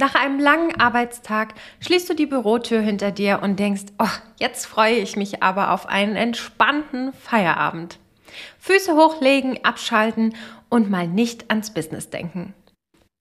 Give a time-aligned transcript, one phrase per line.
[0.00, 4.94] Nach einem langen Arbeitstag schließt du die Bürotür hinter dir und denkst, oh, jetzt freue
[4.94, 7.98] ich mich aber auf einen entspannten Feierabend.
[8.60, 10.34] Füße hochlegen, abschalten
[10.70, 12.54] und mal nicht ans Business denken.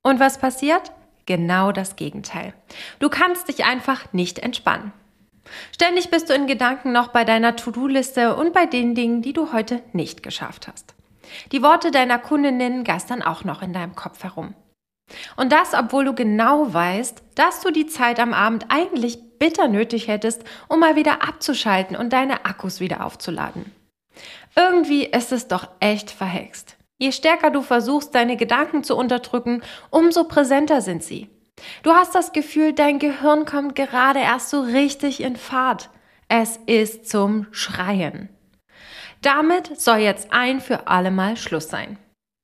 [0.04, 0.94] Und was passiert?
[1.26, 2.54] Genau das Gegenteil.
[3.00, 4.94] Du kannst dich einfach nicht entspannen.
[5.74, 9.52] Ständig bist du in Gedanken noch bei deiner To-Do-Liste und bei den Dingen, die du
[9.52, 10.96] heute nicht geschafft hast.
[11.52, 14.56] Die Worte deiner Kundinnen geistern auch noch in deinem Kopf herum.
[15.36, 20.08] Und das, obwohl du genau weißt, dass du die Zeit am Abend eigentlich bitter nötig
[20.08, 23.72] hättest, um mal wieder abzuschalten und deine Akkus wieder aufzuladen.
[24.56, 26.78] Irgendwie ist es doch echt verhext.
[26.98, 31.30] Je stärker du versuchst, deine Gedanken zu unterdrücken, umso präsenter sind sie.
[31.84, 35.90] Du hast das Gefühl, dein Gehirn kommt gerade erst so richtig in Fahrt.
[36.28, 38.30] Es ist zum Schreien.
[39.22, 41.98] Damit soll jetzt ein für alle Mal Schluss sein.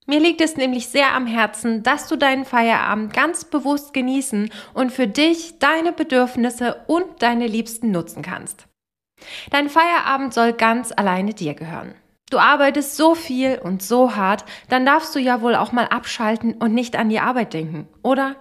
[0.08, 4.92] Mir liegt es nämlich sehr am Herzen, dass du deinen Feierabend ganz bewusst genießen und
[4.92, 8.68] für dich, deine Bedürfnisse und deine Liebsten nutzen kannst.
[9.50, 11.96] Dein Feierabend soll ganz alleine dir gehören.
[12.30, 16.54] Du arbeitest so viel und so hart, dann darfst du ja wohl auch mal abschalten
[16.54, 18.36] und nicht an die Arbeit denken, oder?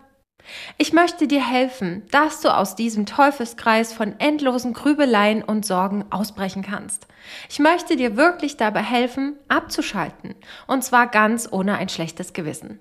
[0.77, 6.63] Ich möchte dir helfen, dass du aus diesem Teufelskreis von endlosen Grübeleien und Sorgen ausbrechen
[6.63, 7.07] kannst.
[7.49, 10.35] Ich möchte dir wirklich dabei helfen, abzuschalten,
[10.67, 12.79] und zwar ganz ohne ein schlechtes Gewissen.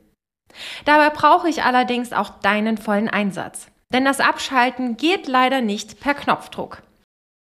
[0.86, 6.14] Dabei brauche ich allerdings auch deinen vollen Einsatz, denn das Abschalten geht leider nicht per
[6.14, 6.84] Knopfdruck.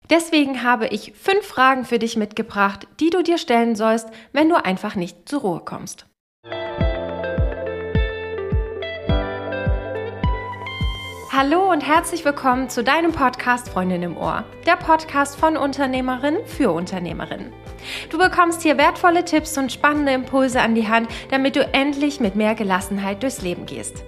[0.09, 4.63] Deswegen habe ich fünf Fragen für dich mitgebracht, die du dir stellen sollst, wenn du
[4.63, 6.05] einfach nicht zur Ruhe kommst.
[11.35, 16.71] Hallo und herzlich willkommen zu deinem Podcast Freundin im Ohr, der Podcast von Unternehmerin für
[16.71, 17.51] Unternehmerin.
[18.11, 22.35] Du bekommst hier wertvolle Tipps und spannende Impulse an die Hand, damit du endlich mit
[22.35, 24.03] mehr Gelassenheit durchs Leben gehst.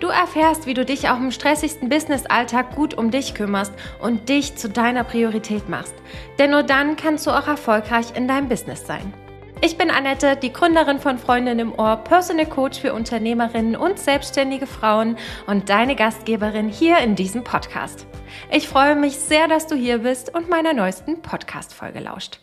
[0.00, 4.56] Du erfährst, wie du dich auch im stressigsten Business-Alltag gut um dich kümmerst und dich
[4.56, 5.94] zu deiner Priorität machst.
[6.40, 9.14] Denn nur dann kannst du auch erfolgreich in deinem Business sein.
[9.62, 14.66] Ich bin Annette, die Gründerin von Freundin im Ohr, Personal Coach für Unternehmerinnen und selbstständige
[14.66, 18.06] Frauen und deine Gastgeberin hier in diesem Podcast.
[18.50, 22.40] Ich freue mich sehr, dass du hier bist und meiner neuesten Podcast-Folge lauscht.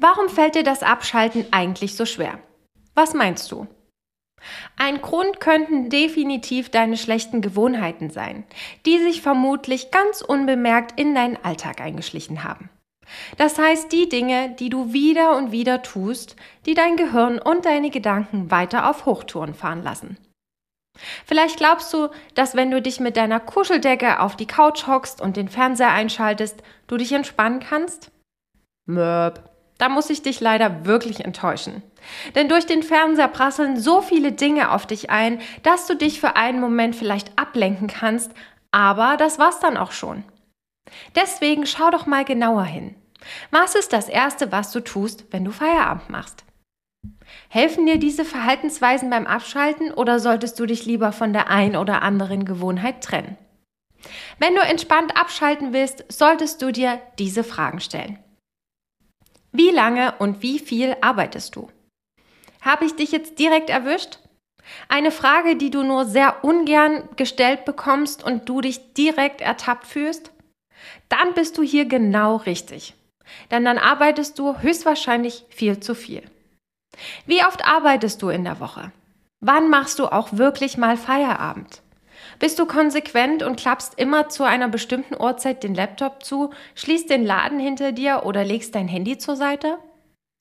[0.00, 2.38] Warum fällt dir das Abschalten eigentlich so schwer?
[2.94, 3.66] Was meinst du?
[4.78, 8.44] Ein Grund könnten definitiv deine schlechten Gewohnheiten sein,
[8.86, 12.70] die sich vermutlich ganz unbemerkt in deinen Alltag eingeschlichen haben.
[13.36, 16.36] Das heißt, die Dinge, die du wieder und wieder tust,
[16.66, 20.16] die dein Gehirn und deine Gedanken weiter auf Hochtouren fahren lassen.
[21.24, 25.36] Vielleicht glaubst du, dass wenn du dich mit deiner Kuscheldecke auf die Couch hockst und
[25.36, 28.10] den Fernseher einschaltest, du dich entspannen kannst?
[28.86, 29.42] Möb.
[29.78, 31.82] Da muss ich dich leider wirklich enttäuschen.
[32.34, 36.34] Denn durch den Fernseher prasseln so viele Dinge auf dich ein, dass du dich für
[36.34, 38.32] einen Moment vielleicht ablenken kannst,
[38.72, 40.24] aber das war's dann auch schon.
[41.14, 42.94] Deswegen schau doch mal genauer hin.
[43.50, 46.44] Was ist das Erste, was du tust, wenn du Feierabend machst?
[47.48, 52.02] Helfen dir diese Verhaltensweisen beim Abschalten oder solltest du dich lieber von der ein oder
[52.02, 53.36] anderen Gewohnheit trennen?
[54.38, 58.18] Wenn du entspannt abschalten willst, solltest du dir diese Fragen stellen.
[59.52, 61.68] Wie lange und wie viel arbeitest du?
[62.60, 64.18] Habe ich dich jetzt direkt erwischt?
[64.88, 70.30] Eine Frage, die du nur sehr ungern gestellt bekommst und du dich direkt ertappt fühlst?
[71.08, 72.94] Dann bist du hier genau richtig.
[73.50, 76.22] Denn dann arbeitest du höchstwahrscheinlich viel zu viel.
[77.26, 78.92] Wie oft arbeitest du in der Woche?
[79.40, 81.82] Wann machst du auch wirklich mal Feierabend?
[82.38, 87.24] Bist du konsequent und klappst immer zu einer bestimmten Uhrzeit den Laptop zu, schließt den
[87.24, 89.78] Laden hinter dir oder legst dein Handy zur Seite?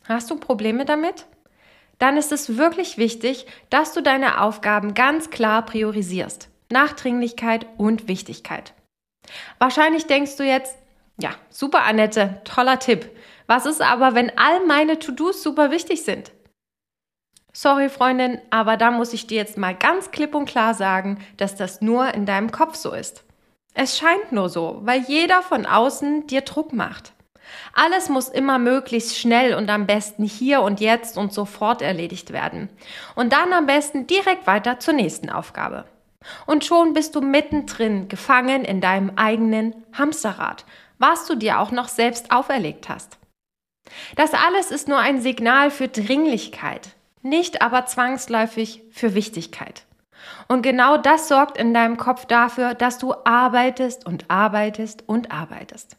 [0.07, 1.25] Hast du Probleme damit?
[1.99, 6.49] Dann ist es wirklich wichtig, dass du deine Aufgaben ganz klar priorisierst.
[6.69, 8.73] Nachdringlichkeit und Wichtigkeit.
[9.59, 10.77] Wahrscheinlich denkst du jetzt,
[11.19, 13.09] ja, super Annette, toller Tipp.
[13.47, 16.31] Was ist aber, wenn all meine To-Dos super wichtig sind?
[17.53, 21.55] Sorry, Freundin, aber da muss ich dir jetzt mal ganz klipp und klar sagen, dass
[21.55, 23.23] das nur in deinem Kopf so ist.
[23.73, 27.13] Es scheint nur so, weil jeder von außen dir Druck macht.
[27.73, 32.69] Alles muss immer möglichst schnell und am besten hier und jetzt und sofort erledigt werden.
[33.15, 35.85] Und dann am besten direkt weiter zur nächsten Aufgabe.
[36.45, 40.65] Und schon bist du mittendrin, gefangen in deinem eigenen Hamsterrad,
[40.97, 43.17] was du dir auch noch selbst auferlegt hast.
[44.15, 46.89] Das alles ist nur ein Signal für Dringlichkeit,
[47.21, 49.85] nicht aber zwangsläufig für Wichtigkeit.
[50.47, 55.97] Und genau das sorgt in deinem Kopf dafür, dass du arbeitest und arbeitest und arbeitest.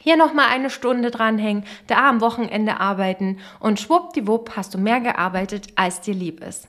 [0.00, 5.68] Hier nochmal eine Stunde dranhängen, da am Wochenende arbeiten und schwuppdiwupp hast du mehr gearbeitet,
[5.74, 6.68] als dir lieb ist.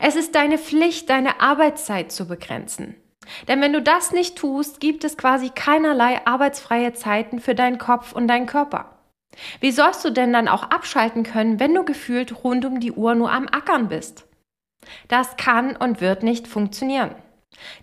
[0.00, 2.94] Es ist deine Pflicht, deine Arbeitszeit zu begrenzen.
[3.46, 8.12] Denn wenn du das nicht tust, gibt es quasi keinerlei arbeitsfreie Zeiten für deinen Kopf
[8.12, 8.98] und deinen Körper.
[9.60, 13.14] Wie sollst du denn dann auch abschalten können, wenn du gefühlt rund um die Uhr
[13.14, 14.26] nur am Ackern bist?
[15.08, 17.14] Das kann und wird nicht funktionieren.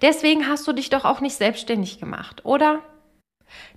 [0.02, 2.82] Deswegen hast du dich doch auch nicht selbstständig gemacht, oder?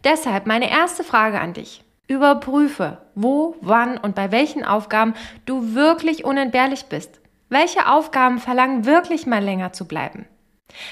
[0.05, 1.85] Deshalb meine erste Frage an dich.
[2.07, 5.15] Überprüfe, wo, wann und bei welchen Aufgaben
[5.45, 7.21] du wirklich unentbehrlich bist.
[7.49, 10.27] Welche Aufgaben verlangen wirklich mal länger zu bleiben?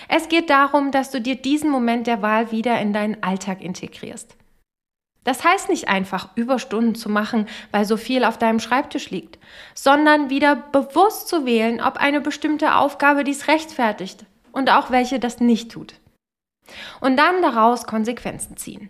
[0.09, 4.37] Es geht darum, dass du dir diesen Moment der Wahl wieder in deinen Alltag integrierst.
[5.25, 9.39] Das heißt nicht einfach Überstunden zu machen, weil so viel auf deinem Schreibtisch liegt,
[9.75, 15.41] sondern wieder bewusst zu wählen, ob eine bestimmte Aufgabe dies rechtfertigt und auch welche das
[15.41, 15.95] nicht tut.
[17.01, 18.89] Und dann daraus Konsequenzen ziehen.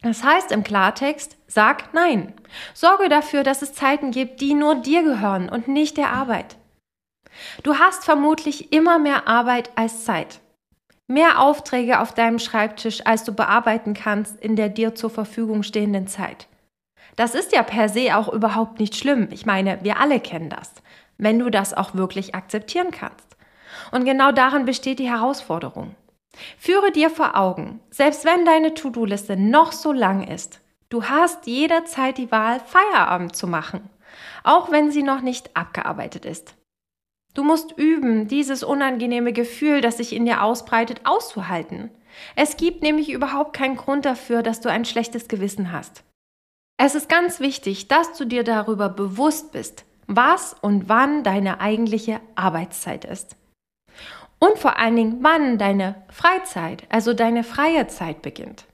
[0.00, 2.34] Das heißt im Klartext, sag Nein.
[2.72, 6.56] Sorge dafür, dass es Zeiten gibt, die nur dir gehören und nicht der Arbeit.
[7.62, 10.40] Du hast vermutlich immer mehr Arbeit als Zeit.
[11.06, 16.06] Mehr Aufträge auf deinem Schreibtisch, als du bearbeiten kannst in der dir zur Verfügung stehenden
[16.06, 16.48] Zeit.
[17.16, 19.28] Das ist ja per se auch überhaupt nicht schlimm.
[19.30, 20.72] Ich meine, wir alle kennen das,
[21.16, 23.36] wenn du das auch wirklich akzeptieren kannst.
[23.90, 25.94] Und genau darin besteht die Herausforderung.
[26.58, 32.18] Führe dir vor Augen, selbst wenn deine To-Do-Liste noch so lang ist, du hast jederzeit
[32.18, 33.88] die Wahl, Feierabend zu machen,
[34.44, 36.54] auch wenn sie noch nicht abgearbeitet ist.
[37.38, 41.88] Du musst üben, dieses unangenehme Gefühl, das sich in dir ausbreitet, auszuhalten.
[42.34, 46.02] Es gibt nämlich überhaupt keinen Grund dafür, dass du ein schlechtes Gewissen hast.
[46.78, 52.20] Es ist ganz wichtig, dass du dir darüber bewusst bist, was und wann deine eigentliche
[52.34, 53.36] Arbeitszeit ist.
[54.40, 58.64] Und vor allen Dingen, wann deine Freizeit, also deine freie Zeit beginnt.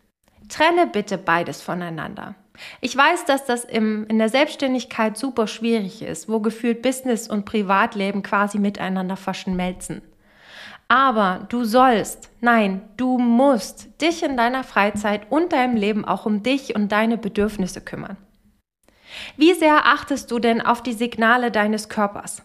[0.48, 2.34] Trenne bitte beides voneinander.
[2.80, 7.44] Ich weiß, dass das im, in der Selbstständigkeit super schwierig ist, wo gefühlt Business und
[7.44, 10.02] Privatleben quasi miteinander verschmelzen.
[10.88, 16.42] Aber du sollst, nein, du musst dich in deiner Freizeit und deinem Leben auch um
[16.42, 18.16] dich und deine Bedürfnisse kümmern.
[19.36, 22.42] Wie sehr achtest du denn auf die Signale deines Körpers?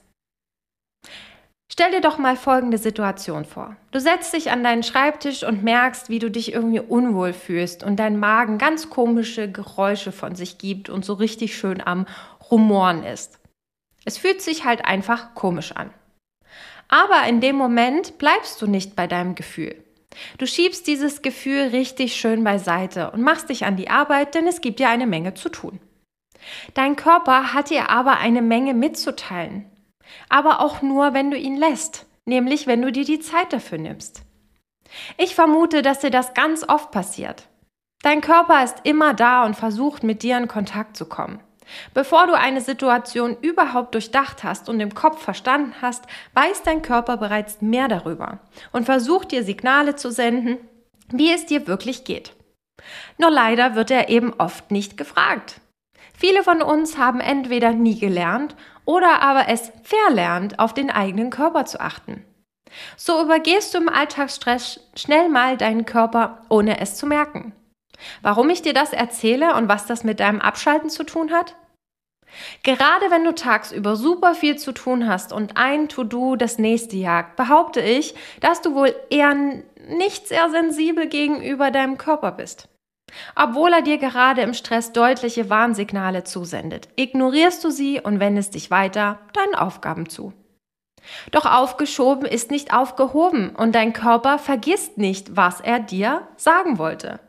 [1.72, 3.76] Stell dir doch mal folgende Situation vor.
[3.92, 7.98] Du setzt dich an deinen Schreibtisch und merkst, wie du dich irgendwie unwohl fühlst und
[7.98, 12.08] dein Magen ganz komische Geräusche von sich gibt und so richtig schön am
[12.50, 13.40] Rumoren ist.
[14.04, 15.94] Es fühlt sich halt einfach komisch an.
[16.88, 19.76] Aber in dem Moment bleibst du nicht bei deinem Gefühl.
[20.40, 24.62] Du schiebst dieses Gefühl richtig schön beiseite und machst dich an die Arbeit, denn es
[24.62, 25.80] gibt dir eine Menge zu tun.
[26.74, 29.70] Dein Körper hat dir aber eine Menge mitzuteilen
[30.30, 34.24] aber auch nur, wenn du ihn lässt, nämlich wenn du dir die Zeit dafür nimmst.
[35.18, 37.48] Ich vermute, dass dir das ganz oft passiert.
[38.02, 41.42] Dein Körper ist immer da und versucht, mit dir in Kontakt zu kommen.
[41.94, 47.18] Bevor du eine Situation überhaupt durchdacht hast und im Kopf verstanden hast, weiß dein Körper
[47.18, 48.40] bereits mehr darüber
[48.72, 50.58] und versucht dir Signale zu senden,
[51.12, 52.34] wie es dir wirklich geht.
[53.18, 55.62] Nur leider wird er eben oft nicht gefragt.
[56.18, 58.56] Viele von uns haben entweder nie gelernt
[58.90, 62.26] oder aber es verlernt, auf den eigenen Körper zu achten.
[62.98, 67.54] So übergehst du im Alltagsstress schnell mal deinen Körper, ohne es zu merken.
[68.24, 71.56] Warum ich dir das erzähle und was das mit deinem Abschalten zu tun hat?
[72.64, 77.36] Gerade wenn du tagsüber super viel zu tun hast und ein To-Do das nächste jagt,
[77.36, 79.36] behaupte ich, dass du wohl eher
[79.88, 82.68] nicht sehr sensibel gegenüber deinem Körper bist.
[83.36, 88.72] Obwohl er dir gerade im Stress deutliche Warnsignale zusendet, ignorierst du sie und wendest dich
[88.72, 90.34] weiter deinen Aufgaben zu.
[91.32, 97.20] Doch aufgeschoben ist nicht aufgehoben und dein Körper vergisst nicht, was er dir sagen wollte.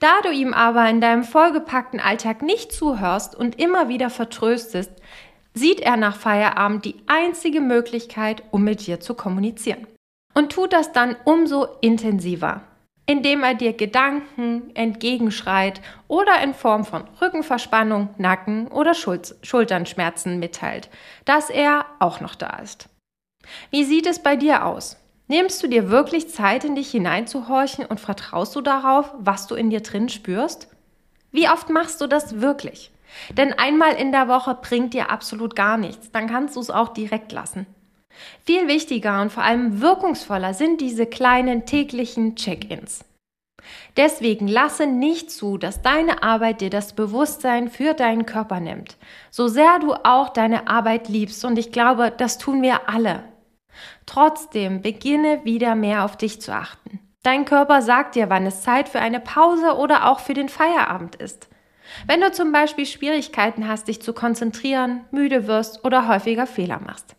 [0.00, 4.90] Da du ihm aber in deinem vollgepackten Alltag nicht zuhörst und immer wieder vertröstest,
[5.54, 9.86] sieht er nach Feierabend die einzige Möglichkeit, um mit dir zu kommunizieren.
[10.34, 12.62] Und tut das dann umso intensiver
[13.06, 20.90] indem er dir Gedanken entgegenschreit oder in Form von Rückenverspannung, Nacken oder Schulternschmerzen mitteilt,
[21.24, 22.88] dass er auch noch da ist.
[23.70, 24.96] Wie sieht es bei dir aus?
[25.28, 29.70] Nimmst du dir wirklich Zeit, in dich hineinzuhorchen und vertraust du darauf, was du in
[29.70, 30.68] dir drin spürst?
[31.32, 32.92] Wie oft machst du das wirklich?
[33.30, 36.88] Denn einmal in der Woche bringt dir absolut gar nichts, dann kannst du es auch
[36.88, 37.66] direkt lassen.
[38.44, 43.04] Viel wichtiger und vor allem wirkungsvoller sind diese kleinen täglichen Check-ins.
[43.96, 48.96] Deswegen lasse nicht zu, dass deine Arbeit dir das Bewusstsein für deinen Körper nimmt.
[49.30, 53.24] So sehr du auch deine Arbeit liebst, und ich glaube, das tun wir alle.
[54.06, 57.00] Trotzdem beginne wieder mehr auf dich zu achten.
[57.22, 61.16] Dein Körper sagt dir, wann es Zeit für eine Pause oder auch für den Feierabend
[61.16, 61.48] ist.
[62.06, 67.15] Wenn du zum Beispiel Schwierigkeiten hast, dich zu konzentrieren, müde wirst oder häufiger Fehler machst.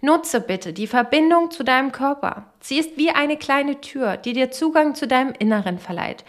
[0.00, 2.52] Nutze bitte die Verbindung zu deinem Körper.
[2.60, 6.24] Sie ist wie eine kleine Tür, die dir Zugang zu deinem Inneren verleiht,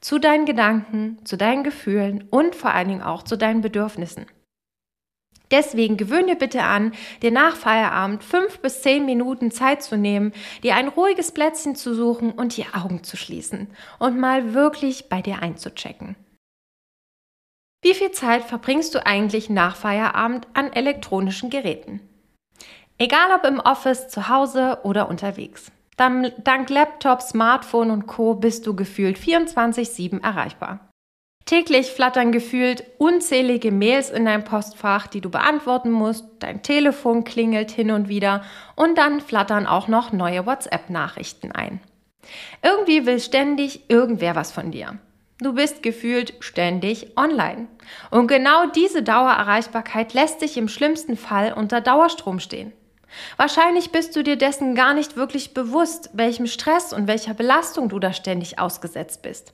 [0.00, 4.26] zu deinen Gedanken, zu deinen Gefühlen und vor allen Dingen auch zu deinen Bedürfnissen.
[5.52, 10.32] Deswegen gewöhne dir bitte an, dir nach Feierabend fünf bis zehn Minuten Zeit zu nehmen,
[10.62, 13.68] dir ein ruhiges Plätzchen zu suchen und die Augen zu schließen
[13.98, 16.16] und mal wirklich bei dir einzuchecken.
[17.82, 22.00] Wie viel Zeit verbringst du eigentlich nach Feierabend an elektronischen Geräten?
[23.02, 25.72] Egal ob im Office, zu Hause oder unterwegs.
[25.96, 30.88] Dank Laptop, Smartphone und Co bist du gefühlt 24/7 erreichbar.
[31.44, 37.72] Täglich flattern gefühlt unzählige Mails in dein Postfach, die du beantworten musst, dein Telefon klingelt
[37.72, 38.44] hin und wieder
[38.76, 41.80] und dann flattern auch noch neue WhatsApp-Nachrichten ein.
[42.62, 44.96] Irgendwie will ständig irgendwer was von dir.
[45.40, 47.66] Du bist gefühlt ständig online.
[48.12, 52.72] Und genau diese Dauererreichbarkeit lässt dich im schlimmsten Fall unter Dauerstrom stehen.
[53.36, 57.98] Wahrscheinlich bist du dir dessen gar nicht wirklich bewusst, welchem Stress und welcher Belastung du
[57.98, 59.52] da ständig ausgesetzt bist.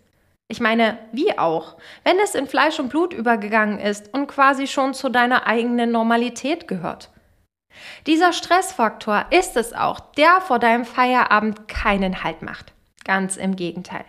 [0.50, 4.94] Ich meine, wie auch, wenn es in Fleisch und Blut übergegangen ist und quasi schon
[4.94, 7.10] zu deiner eigenen Normalität gehört.
[8.06, 12.72] Dieser Stressfaktor ist es auch, der vor deinem Feierabend keinen Halt macht.
[13.04, 14.04] Ganz im Gegenteil.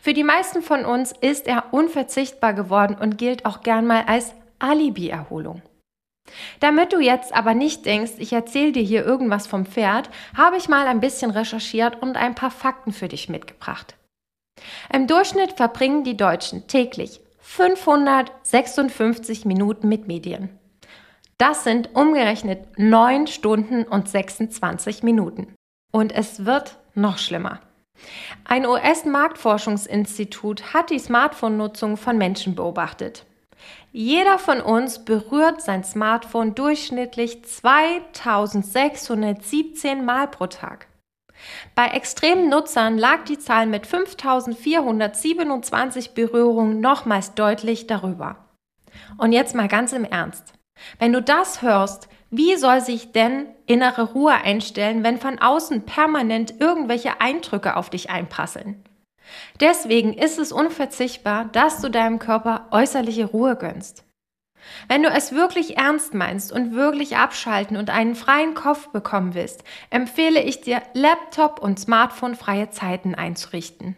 [0.00, 4.32] Für die meisten von uns ist er unverzichtbar geworden und gilt auch gern mal als
[4.60, 5.62] Alibi-Erholung.
[6.60, 10.68] Damit du jetzt aber nicht denkst, ich erzähle dir hier irgendwas vom Pferd, habe ich
[10.68, 13.94] mal ein bisschen recherchiert und ein paar Fakten für dich mitgebracht.
[14.92, 20.48] Im Durchschnitt verbringen die Deutschen täglich 556 Minuten mit Medien.
[21.36, 25.52] Das sind umgerechnet 9 Stunden und 26 Minuten.
[25.92, 27.60] Und es wird noch schlimmer.
[28.44, 33.24] Ein US-Marktforschungsinstitut hat die Smartphone-Nutzung von Menschen beobachtet.
[33.96, 40.88] Jeder von uns berührt sein Smartphone durchschnittlich 2617 Mal pro Tag.
[41.76, 48.48] Bei extremen Nutzern lag die Zahl mit 5427 Berührungen nochmals deutlich darüber.
[49.16, 50.54] Und jetzt mal ganz im Ernst.
[50.98, 56.54] Wenn du das hörst, wie soll sich denn innere Ruhe einstellen, wenn von außen permanent
[56.58, 58.82] irgendwelche Eindrücke auf dich einprasseln?
[59.60, 64.04] Deswegen ist es unverzichtbar, dass du deinem Körper äußerliche Ruhe gönnst.
[64.88, 69.64] Wenn du es wirklich ernst meinst und wirklich abschalten und einen freien Kopf bekommen willst,
[69.90, 73.96] empfehle ich dir, Laptop und Smartphone freie Zeiten einzurichten.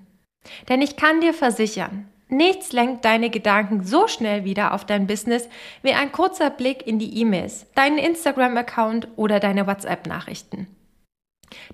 [0.69, 5.49] Denn ich kann dir versichern, nichts lenkt deine Gedanken so schnell wieder auf dein Business
[5.83, 10.69] wie ein kurzer Blick in die E-Mails, deinen Instagram-Account oder deine WhatsApp-Nachrichten.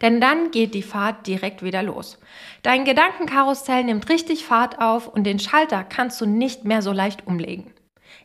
[0.01, 2.19] Denn dann geht die Fahrt direkt wieder los.
[2.63, 7.27] Dein Gedankenkarussell nimmt richtig Fahrt auf und den Schalter kannst du nicht mehr so leicht
[7.27, 7.73] umlegen.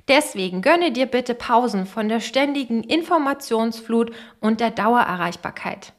[0.07, 5.93] Deswegen gönne dir bitte Pausen von der ständigen Informationsflut und der Dauererreichbarkeit.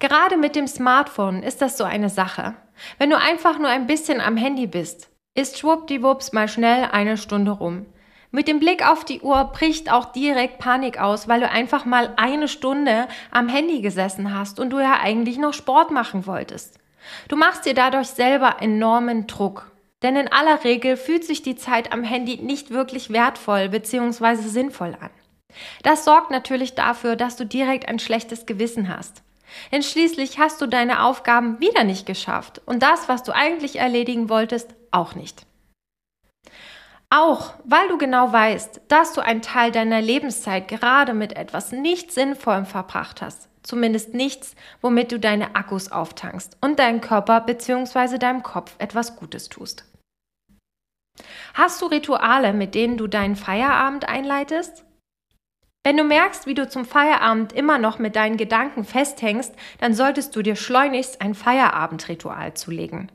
[0.00, 2.54] Gerade mit dem Smartphone ist das so eine Sache.
[2.98, 7.50] Wenn du einfach nur ein bisschen am Handy bist, ist schwuppdiwupps mal schnell eine Stunde
[7.50, 7.86] rum.
[8.30, 12.12] Mit dem Blick auf die Uhr bricht auch direkt Panik aus, weil du einfach mal
[12.16, 16.78] eine Stunde am Handy gesessen hast und du ja eigentlich noch Sport machen wolltest.
[17.28, 19.70] Du machst dir dadurch selber enormen Druck.
[20.02, 24.36] Denn in aller Regel fühlt sich die Zeit am Handy nicht wirklich wertvoll bzw.
[24.36, 25.10] sinnvoll an.
[25.82, 29.22] Das sorgt natürlich dafür, dass du direkt ein schlechtes Gewissen hast.
[29.72, 34.28] Denn schließlich hast du deine Aufgaben wieder nicht geschafft und das, was du eigentlich erledigen
[34.28, 35.46] wolltest, auch nicht.
[37.10, 42.12] Auch weil du genau weißt, dass du einen Teil deiner Lebenszeit gerade mit etwas nicht
[42.12, 48.18] Sinnvollem verbracht hast, zumindest nichts, womit du deine Akkus auftankst und deinem Körper bzw.
[48.18, 49.86] deinem Kopf etwas Gutes tust.
[51.54, 54.84] Hast du Rituale, mit denen du deinen Feierabend einleitest?
[55.84, 60.36] Wenn du merkst, wie du zum Feierabend immer noch mit deinen Gedanken festhängst, dann solltest
[60.36, 63.10] du dir schleunigst ein Feierabendritual zulegen.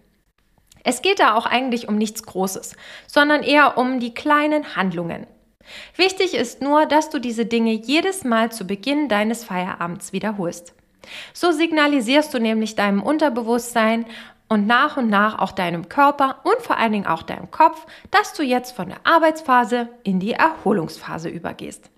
[0.84, 2.76] Es geht da auch eigentlich um nichts Großes,
[3.08, 5.28] sondern eher um die kleinen Handlungen.
[5.96, 10.74] Wichtig ist nur, dass du diese Dinge jedes Mal zu Beginn deines Feierabends wiederholst.
[11.34, 14.06] So signalisierst du nämlich deinem Unterbewusstsein
[14.50, 18.34] und nach und nach auch deinem Körper und vor allen Dingen auch deinem Kopf, dass
[18.34, 21.90] du jetzt von der Arbeitsphase in die Erholungsphase übergehst.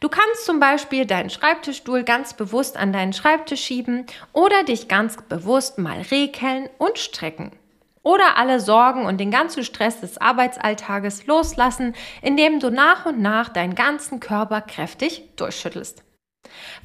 [0.00, 5.18] Du kannst zum Beispiel deinen Schreibtischstuhl ganz bewusst an deinen Schreibtisch schieben oder dich ganz
[5.28, 7.52] bewusst mal rekeln und strecken.
[8.02, 13.50] Oder alle Sorgen und den ganzen Stress des Arbeitsalltages loslassen, indem du nach und nach
[13.50, 16.02] deinen ganzen Körper kräftig durchschüttelst.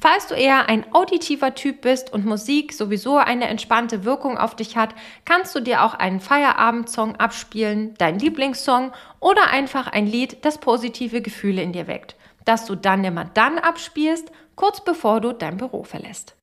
[0.00, 4.76] Falls du eher ein auditiver Typ bist und Musik sowieso eine entspannte Wirkung auf dich
[4.76, 4.94] hat,
[5.24, 11.22] kannst du dir auch einen Feierabendsong abspielen, dein Lieblingssong oder einfach ein Lied, das positive
[11.22, 15.82] Gefühle in dir weckt, das du dann immer dann abspielst, kurz bevor du dein Büro
[15.82, 16.36] verlässt.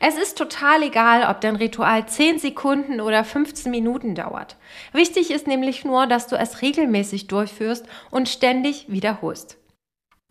[0.00, 4.56] Es ist total egal, ob dein Ritual 10 Sekunden oder 15 Minuten dauert.
[4.92, 9.58] Wichtig ist nämlich nur, dass du es regelmäßig durchführst und ständig wiederholst.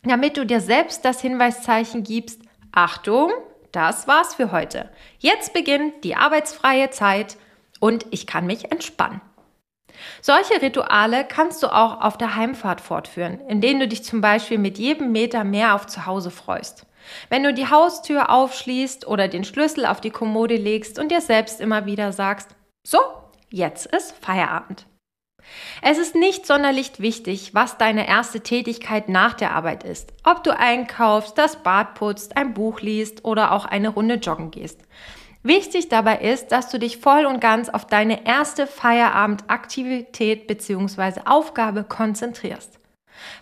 [0.03, 2.41] Damit du dir selbst das Hinweiszeichen gibst,
[2.71, 3.31] Achtung,
[3.71, 4.89] das war's für heute.
[5.19, 7.37] Jetzt beginnt die arbeitsfreie Zeit
[7.79, 9.21] und ich kann mich entspannen.
[10.21, 14.77] Solche Rituale kannst du auch auf der Heimfahrt fortführen, indem du dich zum Beispiel mit
[14.77, 16.86] jedem Meter mehr auf zu Hause freust.
[17.29, 21.61] Wenn du die Haustür aufschließt oder den Schlüssel auf die Kommode legst und dir selbst
[21.61, 22.49] immer wieder sagst,
[22.85, 22.99] so,
[23.49, 24.85] jetzt ist Feierabend.
[25.81, 30.11] Es ist nicht sonderlich wichtig, was deine erste Tätigkeit nach der Arbeit ist.
[30.23, 34.81] Ob du einkaufst, das Bad putzt, ein Buch liest oder auch eine Runde joggen gehst.
[35.43, 41.21] Wichtig dabei ist, dass du dich voll und ganz auf deine erste Feierabendaktivität bzw.
[41.25, 42.76] Aufgabe konzentrierst.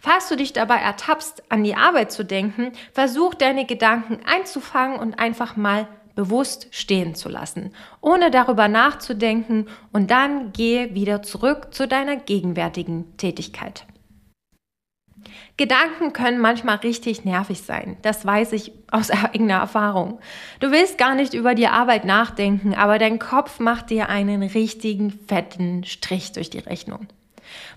[0.02, 5.20] Falls du dich dabei ertappst, an die Arbeit zu denken, versuch deine Gedanken einzufangen und
[5.20, 11.88] einfach mal bewusst stehen zu lassen, ohne darüber nachzudenken und dann gehe wieder zurück zu
[11.88, 13.86] deiner gegenwärtigen Tätigkeit.
[15.58, 17.98] Gedanken können manchmal richtig nervig sein.
[18.02, 20.20] Das weiß ich aus eigener Erfahrung.
[20.60, 25.12] Du willst gar nicht über die Arbeit nachdenken, aber dein Kopf macht dir einen richtigen
[25.12, 27.08] fetten Strich durch die Rechnung.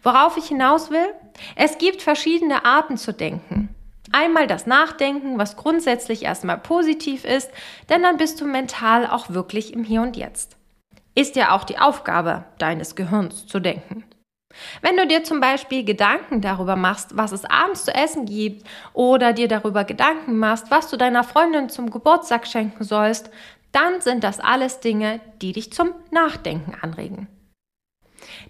[0.02, 1.14] Worauf ich hinaus will?
[1.56, 3.74] Es gibt verschiedene Arten zu denken.
[4.12, 7.50] Einmal das Nachdenken, was grundsätzlich erstmal positiv ist,
[7.88, 10.56] denn dann bist du mental auch wirklich im Hier und Jetzt.
[11.14, 14.04] Ist ja auch die Aufgabe deines Gehirns zu denken.
[14.80, 19.32] Wenn du dir zum Beispiel Gedanken darüber machst, was es abends zu essen gibt, oder
[19.32, 23.30] dir darüber Gedanken machst, was du deiner Freundin zum Geburtstag schenken sollst,
[23.72, 27.28] dann sind das alles Dinge, die dich zum Nachdenken anregen.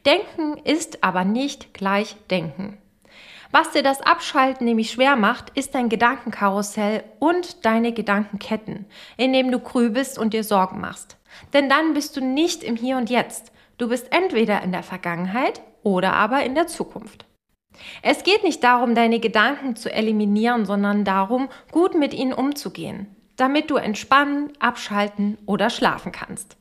[0.07, 2.79] Denken ist aber nicht gleich Denken.
[3.51, 8.85] Was dir das Abschalten nämlich schwer macht, ist dein Gedankenkarussell und deine Gedankenketten,
[9.17, 11.17] in dem du grübelst und dir Sorgen machst.
[11.55, 13.53] Denn dann bist du nicht im Hier und Jetzt.
[13.79, 17.25] Du bist entweder in der Vergangenheit oder aber in der Zukunft.
[18.03, 23.71] Es geht nicht darum, deine Gedanken zu eliminieren, sondern darum, gut mit ihnen umzugehen, damit
[23.71, 26.57] du entspannen, abschalten oder schlafen kannst.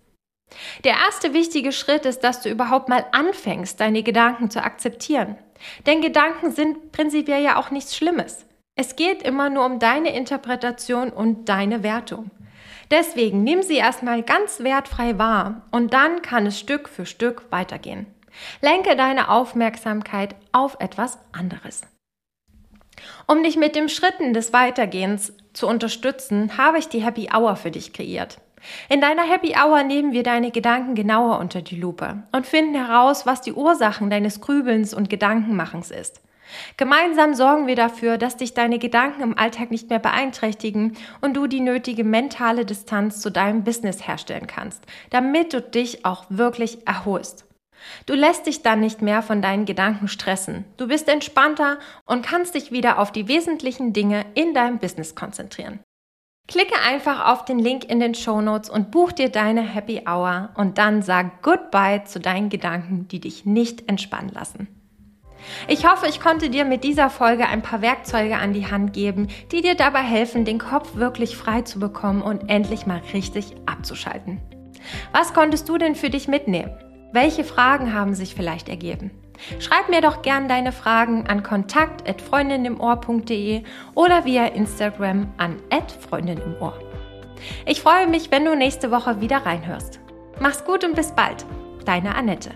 [0.84, 5.38] Der erste wichtige Schritt ist, dass du überhaupt mal anfängst, deine Gedanken zu akzeptieren.
[5.86, 8.46] Denn Gedanken sind prinzipiell ja auch nichts Schlimmes.
[8.76, 12.30] Es geht immer nur um deine Interpretation und deine Wertung.
[12.92, 18.08] Deswegen nimm sie erstmal ganz wertfrei wahr und dann kann es Stück für Stück weitergehen.
[18.62, 21.82] Lenke deine Aufmerksamkeit auf etwas anderes.
[23.28, 27.72] Um dich mit dem Schritten des Weitergehens zu unterstützen, habe ich die Happy Hour für
[27.72, 28.40] dich kreiert.
[28.90, 33.26] In deiner Happy Hour nehmen wir deine Gedanken genauer unter die Lupe und finden heraus,
[33.26, 36.22] was die Ursachen deines Grübelns und Gedankenmachens ist.
[36.78, 41.48] Gemeinsam sorgen wir dafür, dass dich deine Gedanken im Alltag nicht mehr beeinträchtigen und du
[41.48, 47.46] die nötige mentale Distanz zu deinem Business herstellen kannst, damit du dich auch wirklich erholst.
[48.06, 50.66] Du lässt dich dann nicht mehr von deinen Gedanken stressen.
[50.78, 55.80] Du bist entspannter und kannst dich wieder auf die wesentlichen Dinge in deinem Business konzentrieren.
[56.48, 60.50] Klicke einfach auf den Link in den Show Notes und buch dir deine Happy Hour
[60.56, 64.70] und dann sag Goodbye zu deinen Gedanken, die dich nicht entspannen lassen.
[65.68, 69.28] Ich hoffe, ich konnte dir mit dieser Folge ein paar Werkzeuge an die Hand geben,
[69.52, 74.40] die dir dabei helfen, den Kopf wirklich frei zu bekommen und endlich mal richtig abzuschalten.
[75.12, 76.72] Was konntest du denn für dich mitnehmen?
[77.12, 79.12] Welche Fragen haben sich vielleicht ergeben?
[79.60, 83.64] Schreib mir doch gern deine Fragen an kontakt@freundinimohr.de
[83.96, 85.58] oder via Instagram an
[86.10, 86.80] @freundinimohr.
[87.66, 90.00] Ich freue mich, wenn du nächste Woche wieder reinhörst.
[90.40, 91.46] Mach's gut und bis bald.
[91.86, 92.50] Deine Annette.